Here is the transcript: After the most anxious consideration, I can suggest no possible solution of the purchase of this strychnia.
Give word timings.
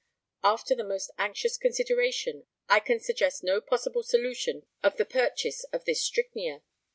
After 0.43 0.73
the 0.73 0.83
most 0.83 1.11
anxious 1.19 1.57
consideration, 1.57 2.47
I 2.67 2.79
can 2.79 2.99
suggest 2.99 3.43
no 3.43 3.61
possible 3.61 4.01
solution 4.01 4.65
of 4.81 4.97
the 4.97 5.05
purchase 5.05 5.63
of 5.65 5.85
this 5.85 6.01
strychnia. 6.03 6.63